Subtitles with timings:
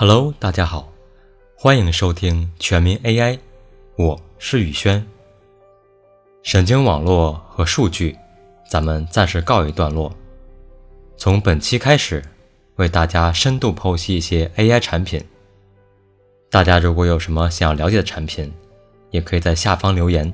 [0.00, 0.90] Hello，大家好，
[1.54, 3.38] 欢迎收听全民 AI，
[3.96, 5.06] 我是宇轩。
[6.42, 8.16] 神经网络和数据，
[8.66, 10.10] 咱们暂时告一段落。
[11.18, 12.24] 从本期开始，
[12.76, 15.22] 为大家深度剖析一些 AI 产品。
[16.48, 18.50] 大家如果有什么想要了解的产品，
[19.10, 20.32] 也可以在下方留言，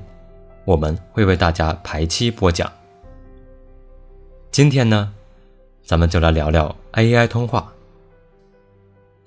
[0.63, 2.71] 我们会为大家排期播讲。
[4.49, 5.13] 今天呢，
[5.83, 7.73] 咱们就来聊聊 AI 通话。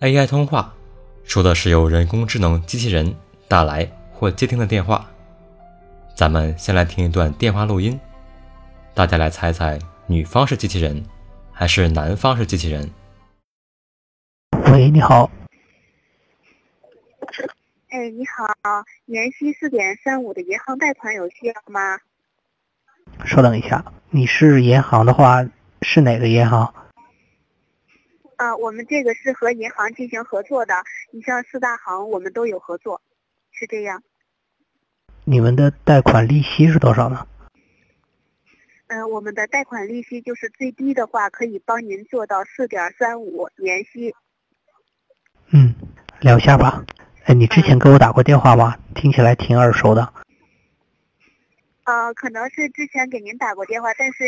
[0.01, 0.75] AI 通话
[1.25, 3.15] 说的是由人工智能机器人
[3.47, 5.07] 打来或接听的电话。
[6.17, 8.01] 咱们先来听一段电话录音，
[8.95, 11.05] 大家来猜猜女方是机器人
[11.53, 12.91] 还是男方是机器人？
[14.73, 15.31] 喂，你好。
[17.91, 18.47] 哎，你好，
[19.05, 21.99] 年息四点三五的银行贷款有需要吗？
[23.27, 25.47] 稍等一下，你是银行的话，
[25.83, 26.73] 是哪个银行？
[28.41, 30.73] 啊，我们这个是和银行进行合作的，
[31.11, 33.03] 你像四大行，我们都有合作，
[33.51, 34.03] 是这样。
[35.25, 37.27] 你们的贷款利息是多少呢？
[38.87, 44.15] 嗯，我们的贷款利息就是最低的话，可以帮您做到四点三五年息。
[45.51, 45.75] 嗯，
[46.21, 46.83] 聊一下吧。
[47.25, 48.75] 哎，你之前给我打过电话吗？
[48.95, 50.15] 听起来挺耳熟的。
[51.83, 54.25] 啊，可能是之前给您打过电话，但是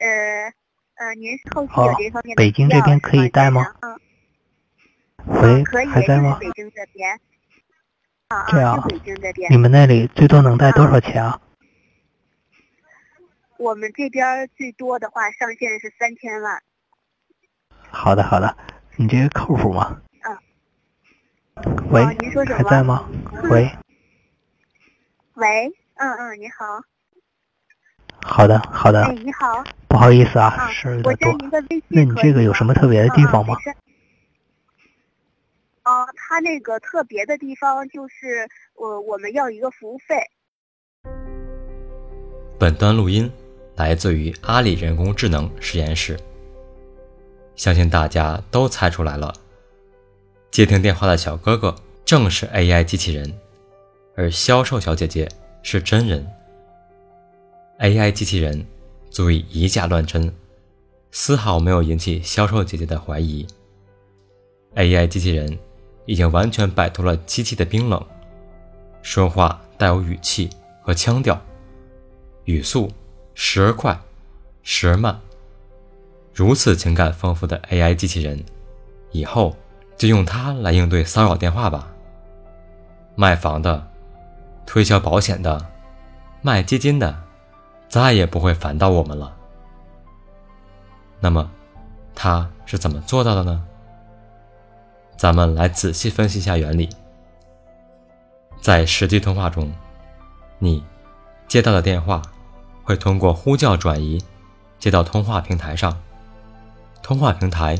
[0.00, 0.52] 呃。
[0.96, 3.74] 呃，您后期有这方面的北京这边可以贷吗？
[3.80, 3.98] 嗯。
[5.26, 6.36] 喂，可以，还在吗？
[6.40, 7.18] 北京这边。
[8.28, 8.80] 啊这样。
[8.88, 9.50] 北京这边。
[9.50, 11.40] 你们那里最多能贷多少钱啊？
[13.56, 16.62] 我们这边最多的话上限是三千万。
[17.90, 18.56] 好的，好的。
[18.96, 20.00] 你这个靠谱吗？
[20.24, 20.38] 嗯。
[21.90, 22.56] 喂，您说什么？
[22.58, 23.08] 还在吗？
[23.44, 23.70] 喂。
[25.34, 26.64] 喂，嗯嗯，你好。
[28.24, 29.04] 好的，好的。
[29.04, 29.64] 哎，你好。
[29.92, 31.36] 不好意思啊，事儿有点多。
[31.88, 33.54] 那你这个有什么特别的地方吗？
[35.82, 40.16] 啊，他那个特别的地方就是我我们要一个服务费。
[42.58, 43.30] 本段录音
[43.76, 46.18] 来自于阿里人工智能实验室。
[47.54, 49.30] 相信大家都猜出来了，
[50.50, 53.30] 接听电话的小哥哥正是 AI 机器人，
[54.16, 55.28] 而销售小姐姐
[55.62, 56.26] 是真人。
[57.80, 58.66] AI 机器人。
[59.12, 60.32] 足以以假乱真，
[61.10, 63.46] 丝毫没有引起销售姐姐的怀疑。
[64.74, 65.58] AI 机器人
[66.06, 68.02] 已经完全摆脱了机器的冰冷，
[69.02, 70.48] 说话带有语气
[70.80, 71.38] 和腔调，
[72.46, 72.90] 语速
[73.34, 74.00] 时而快，
[74.62, 75.20] 时而慢。
[76.32, 78.42] 如此情感丰富的 AI 机器人，
[79.10, 79.54] 以后
[79.98, 81.92] 就用它来应对骚扰电话吧。
[83.14, 83.86] 卖房的、
[84.64, 85.66] 推销保险的、
[86.40, 87.14] 卖基金的。
[87.92, 89.36] 再也不会烦到我们了。
[91.20, 91.50] 那么，
[92.14, 93.62] 他是怎么做到的呢？
[95.18, 96.88] 咱们来仔细分析一下原理。
[98.62, 99.70] 在实际通话中，
[100.58, 100.82] 你
[101.46, 102.22] 接到的电话
[102.82, 104.24] 会通过呼叫转移
[104.78, 105.94] 接到通话平台上，
[107.02, 107.78] 通话平台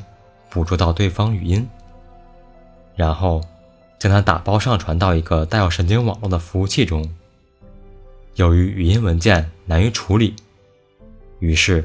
[0.51, 1.67] 捕捉到对方语音，
[2.95, 3.41] 然后
[3.99, 7.11] 将它打包上传到一个带有神经网络的服务器中。
[8.35, 10.35] 由于语音文件难于处理，
[11.39, 11.85] 于是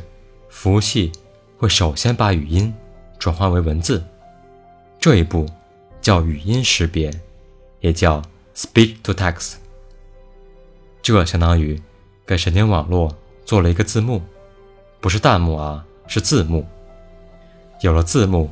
[0.50, 1.12] 服务器
[1.58, 2.74] 会首先把语音
[3.20, 4.02] 转换为文字，
[4.98, 5.46] 这一步
[6.02, 7.12] 叫语音识别，
[7.82, 8.22] 也叫
[8.56, 9.56] speech to text。
[11.02, 11.82] 这相当于
[12.26, 13.14] 给神经网络
[13.46, 14.22] 做了一个字幕，
[15.02, 16.66] 不是弹幕啊，是字幕。
[17.82, 18.50] 有了字幕，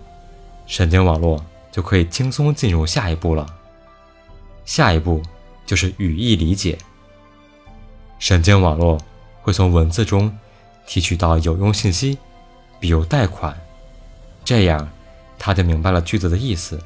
[0.68, 3.46] 神经网络就可以轻松进入下一步了。
[4.66, 5.22] 下一步
[5.66, 6.78] 就是语义理解。
[8.20, 8.98] 神经网络
[9.42, 10.36] 会从文字中
[10.88, 12.18] 提取到有用信息，
[12.80, 13.56] 比如贷款，
[14.44, 14.90] 这样
[15.38, 16.82] 他就明白了句子的意思。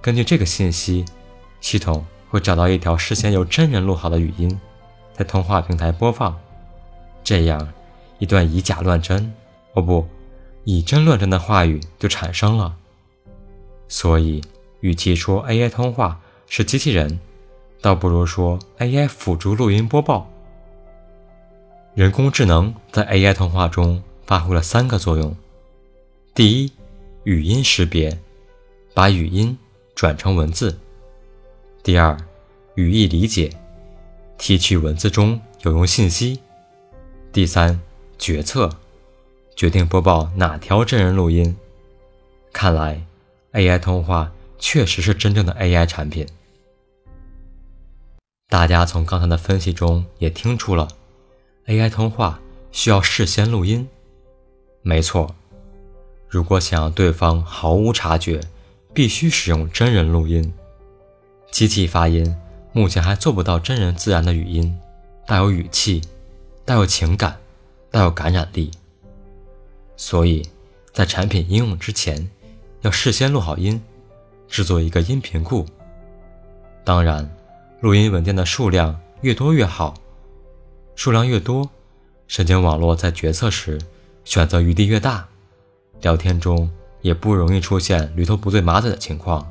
[0.00, 1.04] 根据这个信息，
[1.60, 4.58] 系统会找到一条事先由真人录好的语音，
[5.16, 6.36] 在通话平台播放，
[7.22, 7.68] 这样
[8.18, 9.32] 一段以假乱真，
[9.74, 10.06] 哦不，
[10.64, 12.74] 以真乱真的话语就产生了。
[13.88, 14.42] 所以，
[14.80, 17.18] 与其说 AI 通话是机器人。
[17.80, 20.30] 倒不如说 AI 辅助录音播报。
[21.94, 25.34] 人工智能在 AI 通话中发挥了三个作用：
[26.34, 26.72] 第一，
[27.24, 28.18] 语音识别，
[28.94, 29.56] 把语音
[29.94, 30.76] 转成文字；
[31.82, 32.16] 第二，
[32.74, 33.50] 语义理解，
[34.36, 36.38] 提取文字中有用信息；
[37.32, 37.80] 第三，
[38.18, 38.70] 决策，
[39.56, 41.56] 决定播报哪条真人录音。
[42.52, 43.02] 看来
[43.52, 46.26] ，AI 通话确实是真正的 AI 产品。
[48.50, 50.88] 大家从刚才的分析中也听出了
[51.66, 52.40] ，AI 通话
[52.72, 53.86] 需要事先录音。
[54.80, 55.34] 没错，
[56.26, 58.40] 如果想让对方毫无察觉
[58.94, 60.50] 必须使用真人录音。
[61.50, 62.34] 机器发音
[62.72, 64.78] 目前还做不到真人自然的语音，
[65.26, 66.00] 带有语气，
[66.64, 67.38] 带有情感，
[67.90, 68.70] 带有感染力。
[69.98, 70.48] 所以，
[70.94, 72.30] 在产品应用之前，
[72.80, 73.82] 要事先录好音，
[74.48, 75.66] 制作一个音频库。
[76.82, 77.30] 当然，
[77.80, 79.94] 录音文件的数量越多越好，
[80.96, 81.70] 数量越多，
[82.26, 83.78] 神经网络在决策时
[84.24, 85.24] 选择余地越大，
[86.00, 86.68] 聊天中
[87.02, 89.48] 也不容易出现驴头不对马嘴的情况。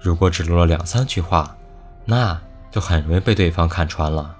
[0.00, 1.56] 如果只录了两三句话，
[2.04, 2.36] 那
[2.68, 4.36] 就很容易被对方看穿了。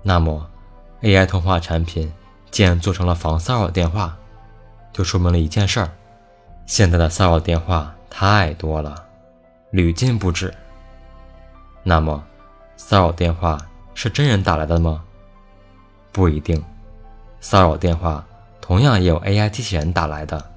[0.00, 0.48] 那么
[1.00, 2.12] ，AI 通话产品
[2.52, 4.16] 既然做成了防骚扰电话，
[4.92, 5.90] 就说明了一件事儿：
[6.66, 9.04] 现在的骚扰电话太多了，
[9.72, 10.54] 屡禁不止。
[11.82, 12.22] 那么，
[12.76, 13.58] 骚扰电话
[13.94, 15.02] 是真人打来的吗？
[16.12, 16.62] 不一定，
[17.40, 18.24] 骚扰电话
[18.60, 20.50] 同样也有 AI 机器人打来的。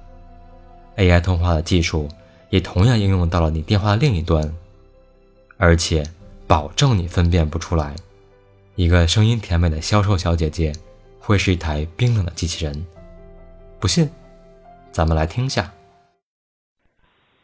[0.96, 2.08] AI 通话的技术。
[2.48, 4.40] 也同样应用到了你电话的另一端，
[5.58, 6.04] 而且
[6.46, 7.96] 保证你分辨不出来，
[8.76, 10.72] 一个声音甜美的销售小姐姐
[11.18, 12.86] 会是一台冰冷的机器人。
[13.80, 14.08] 不信，
[14.92, 15.72] 咱们来听下。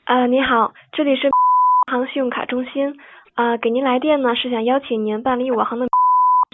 [0.05, 1.29] 啊，你好，这里是
[1.91, 2.97] 行信用卡中心。
[3.35, 5.87] 啊，给您来电呢是想邀请您办理我行的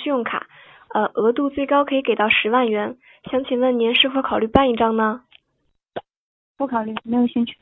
[0.02, 0.46] 信用卡，
[0.94, 2.96] 呃，额度最高可以给到十万元。
[3.30, 5.22] 想请问您是否考虑办一张呢？
[6.56, 7.56] 不考虑，没有兴趣。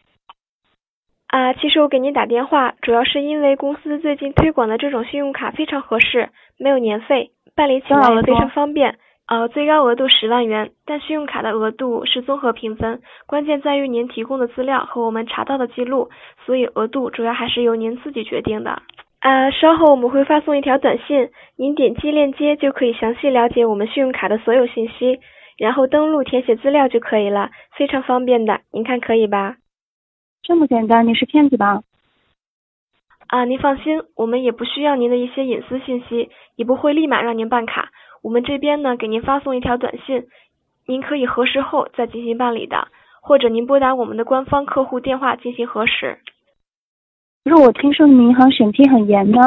[1.29, 6.29] 啊，其实我给您打电话，主要是因为公司最近推广的这种信用卡非常合适，
[6.59, 8.99] 没有年费，办理起来也非常方便。
[9.27, 16.11] 呃，最高额度十万元，但信用卡的额度是综合评分，关键在于您提供的资料和我们查到的记录，
[16.45, 18.83] 所以额度主要还是由您自己决定的。
[19.21, 25.19] 啊，稍后我们会发送一条短信，您点击链接就可以详细了解我们信用卡的所有信息，
[25.57, 29.57] 然后登录填写资料就可以了，非常方便的，您看可以吧？
[30.43, 31.09] 这么简单？
[31.09, 31.83] 你是骗子吧？
[33.27, 37.89] 啊，您放心，我们也不需要您的一些隐私信息，也不会立马让您办卡。
[38.23, 40.27] 我们这边呢，给您发送一条短信，
[40.87, 42.87] 您可以核实后再进行办理的，
[43.23, 46.19] 或者您拨打我们的官方客户电话进行核实。
[47.47, 49.39] 可是我听说你们银行审批很严呢。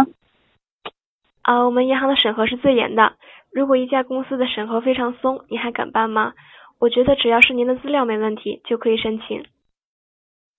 [1.41, 3.17] 啊，我们银行的审核是最严的。
[3.51, 6.31] 如果一家公司的审核非常松，你还敢办吗？
[6.79, 9.43] 我觉得只要是您的资料没问题，就可以申请。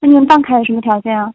[0.02, 1.32] 那您办卡有什么条件啊？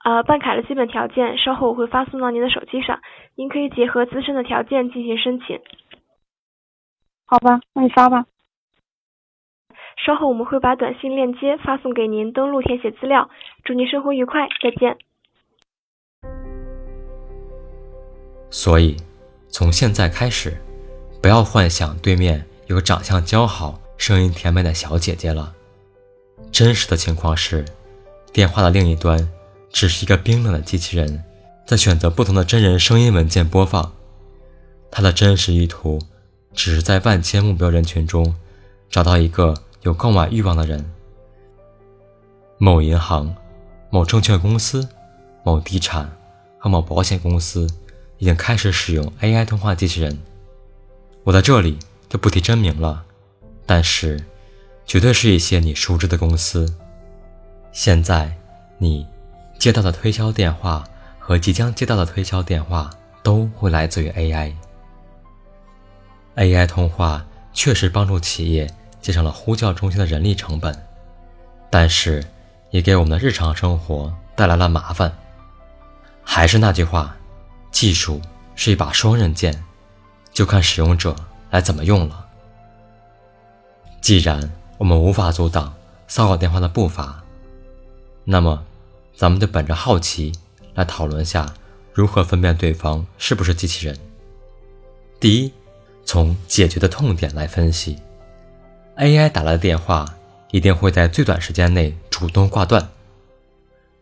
[0.00, 3.00] 啊，办卡的基本条件稍后我会发送到您的手机上，
[3.36, 5.62] 您可以结合自身的条件进行申请。
[7.24, 8.26] 好吧，那你发吧。
[10.06, 13.28] 稍后我们会把短信链接发送给您，登录填写资料。
[13.64, 14.96] 祝您生活愉快，再见。
[18.50, 18.96] 所以，
[19.48, 20.56] 从现在开始，
[21.20, 25.52] 不要幻想对面有长相姣好、声音甜美的小姐姐了。
[26.50, 27.64] 真实的情况是，
[28.32, 29.28] 电话的另一端
[29.68, 31.22] 只是一个冰冷的机器人，
[31.66, 33.92] 在选择不同的真人声音文件播放。
[34.90, 35.98] 他的真实意图，
[36.54, 38.34] 只是在万千目标人群中，
[38.88, 40.84] 找到一个有购买欲望的人。
[42.58, 43.34] 某银行、
[43.90, 44.88] 某证券公司、
[45.42, 46.10] 某地产
[46.58, 47.66] 和某保险公司
[48.18, 50.18] 已经开始使用 AI 通话机器人。
[51.24, 51.78] 我在这里
[52.08, 53.04] 就不提真名了，
[53.66, 54.24] 但是。
[54.88, 56.74] 绝对是一些你熟知的公司。
[57.72, 58.34] 现在，
[58.78, 59.06] 你
[59.58, 60.82] 接到的推销电话
[61.18, 62.88] 和即将接到的推销电话
[63.22, 64.54] 都会来自于 AI。
[66.36, 67.22] AI 通话
[67.52, 68.66] 确实帮助企业
[69.08, 70.86] 节省了呼叫中心的人力成本，
[71.70, 72.22] 但是
[72.68, 75.10] 也给我们的日常生活带来了麻烦。
[76.22, 77.16] 还是那句话，
[77.70, 78.20] 技术
[78.54, 79.64] 是一把双刃剑，
[80.30, 81.16] 就看使用者
[81.48, 82.26] 来怎么用了。
[84.02, 85.74] 既然我们无法阻挡
[86.06, 87.24] 骚扰电话的步伐，
[88.24, 88.62] 那么，
[89.16, 90.30] 咱们就本着好奇
[90.74, 91.50] 来讨论下
[91.94, 93.98] 如何分辨对方是不是机器人。
[95.18, 95.52] 第一，
[96.04, 97.96] 从解决的痛点来分析
[98.98, 100.14] ，AI 打来的电话
[100.50, 102.86] 一定会在最短时间内主动挂断。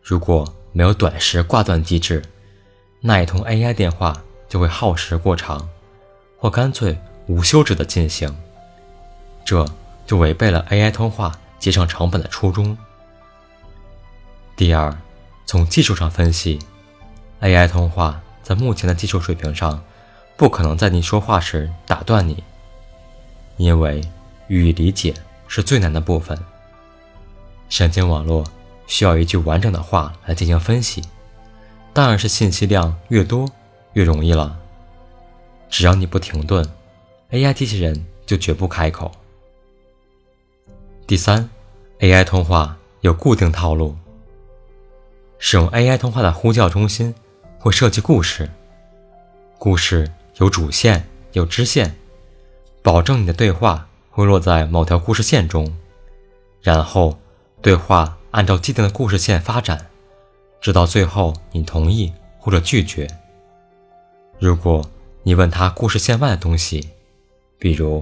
[0.01, 2.21] 如果没有短时挂断机制，
[2.99, 5.69] 那一通 AI 电话就会耗时过长，
[6.37, 8.35] 或干脆无休止的进行。
[9.45, 9.65] 这。
[10.07, 12.77] 就违背了 AI 通话节省成本的初衷。
[14.55, 14.97] 第二，
[15.45, 16.57] 从技术上分析
[17.41, 19.83] ，AI 通话在目前的技术水平上，
[20.37, 22.41] 不可能在你说话时打断你，
[23.57, 24.01] 因为
[24.47, 25.13] 予以理解
[25.47, 26.37] 是最难的部分。
[27.69, 28.45] 神经网络
[28.85, 31.03] 需要一句完整的话来进行分析，
[31.93, 33.49] 当然是信息量越多
[33.93, 34.57] 越容易了。
[35.69, 36.65] 只要你不停顿
[37.31, 39.11] ，AI 机器人就绝不开口。
[41.05, 41.49] 第三
[41.99, 43.97] ，AI 通话有固定套路。
[45.39, 47.13] 使用 AI 通话的呼叫中心
[47.59, 48.49] 会设计故事，
[49.59, 51.95] 故事有主线有支线，
[52.81, 53.86] 保证你的对话
[54.17, 55.71] 会落在某条故事线中，
[56.63, 57.19] 然后
[57.61, 59.91] 对话按照既定的故事线发展，
[60.59, 63.07] 直到最后你同意或者拒绝。
[64.39, 64.83] 如果
[65.21, 66.89] 你问他故事线外的东西，
[67.59, 68.01] 比如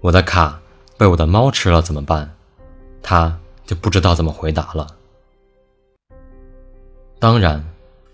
[0.00, 0.60] 我的卡
[0.96, 2.32] 被我的猫吃了怎么办，
[3.02, 4.86] 他就不知道怎么回答了。
[7.18, 7.68] 当然，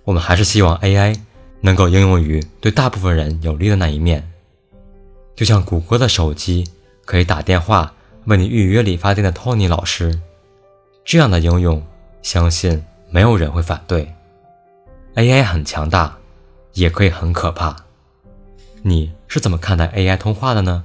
[0.04, 1.20] 我们还是希望 AI
[1.60, 4.32] 能够应用于对大部分人有利的那一面。
[5.36, 6.66] 就像谷歌的手机
[7.04, 7.94] 可以打电话
[8.24, 10.20] 问你预约理发店的托尼老师，
[11.04, 11.82] 这样的应用，
[12.22, 14.12] 相信没有人会反对。
[15.14, 16.16] AI 很强大，
[16.72, 17.76] 也可以很可怕。
[18.82, 20.84] 你是怎么看待 AI 通话的呢？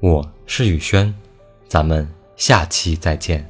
[0.00, 1.14] 我是宇轩，
[1.68, 3.48] 咱们下期再见。